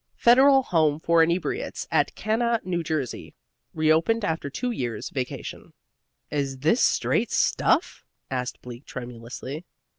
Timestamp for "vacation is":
5.11-6.57